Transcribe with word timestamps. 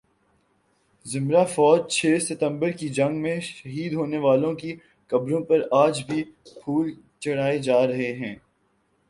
ذمرہ 1.05 1.43
فوج 1.45 1.79
چھ 1.89 2.17
ستمبر 2.21 2.71
کی 2.79 2.89
جنگ 2.89 3.21
میں 3.21 3.39
شہید 3.41 3.93
ہونے 3.93 4.17
والوں 4.17 4.53
کی 4.55 4.75
قبروں 5.11 5.43
پر 5.45 5.61
آج 5.75 6.03
بھی 6.07 6.23
پھول 6.53 6.91
چڑھائے 7.19 7.57
جا 7.59 7.85
رہے 7.87 8.11
ہیں 8.15 8.35